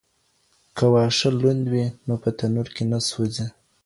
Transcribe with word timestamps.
که 0.77 0.85
واښه 0.91 1.29
لوند 1.39 1.63
وي 1.71 1.85
نو 2.05 2.13
په 2.23 2.29
تنور 2.37 2.67
کي 2.75 2.83
نه 2.91 2.99
سوځي. 3.09 3.47